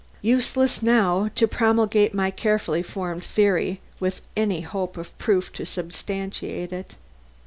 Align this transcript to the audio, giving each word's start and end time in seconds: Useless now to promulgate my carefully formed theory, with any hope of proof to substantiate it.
Useless 0.23 0.81
now 0.81 1.29
to 1.35 1.47
promulgate 1.47 2.11
my 2.11 2.31
carefully 2.31 2.81
formed 2.81 3.23
theory, 3.23 3.81
with 3.99 4.21
any 4.35 4.61
hope 4.61 4.97
of 4.97 5.15
proof 5.19 5.53
to 5.53 5.63
substantiate 5.63 6.73
it. 6.73 6.95